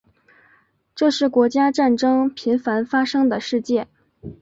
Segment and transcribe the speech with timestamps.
[0.95, 3.87] 这是国家战争频繁发生的世界。